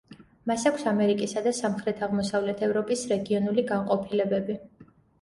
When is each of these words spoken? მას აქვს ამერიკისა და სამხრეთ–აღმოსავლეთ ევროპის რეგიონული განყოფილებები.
მას 0.51 0.63
აქვს 0.69 0.85
ამერიკისა 0.91 1.43
და 1.49 1.53
სამხრეთ–აღმოსავლეთ 1.59 2.67
ევროპის 2.71 3.07
რეგიონული 3.15 3.71
განყოფილებები. 3.75 4.63